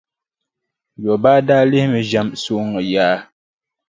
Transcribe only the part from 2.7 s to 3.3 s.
yaa.